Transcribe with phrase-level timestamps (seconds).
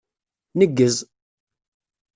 [0.57, 0.95] Neggez!